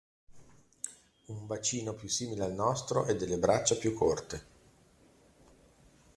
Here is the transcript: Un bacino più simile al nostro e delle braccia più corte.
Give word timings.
Un 1.27 1.45
bacino 1.45 1.93
più 1.93 2.09
simile 2.09 2.43
al 2.43 2.53
nostro 2.53 3.05
e 3.05 3.15
delle 3.15 3.37
braccia 3.37 3.75
più 3.75 3.93
corte. 3.93 4.45